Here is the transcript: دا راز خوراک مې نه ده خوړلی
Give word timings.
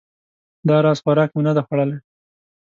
دا 0.67 0.75
راز 0.85 0.99
خوراک 1.03 1.29
مې 1.35 1.41
نه 1.47 1.51
ده 1.57 1.61
خوړلی 1.67 1.97